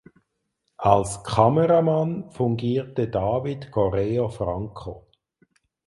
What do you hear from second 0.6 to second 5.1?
Als Kameramann fungierte David Correo Franco.